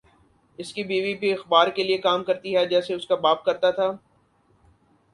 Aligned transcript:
اس 0.59 0.71
کی 0.73 0.83
بیوی 0.83 1.13
بھِی 1.15 1.31
اخبار 1.33 1.67
کے 1.75 1.83
لیے 1.83 1.97
کام 1.99 2.23
کرتی 2.23 2.55
ہے 2.55 2.65
جیسے 2.67 2.93
اس 2.93 3.07
کا 3.07 3.15
باپ 3.17 3.45
کرتا 3.45 3.71
تھا 3.71 3.91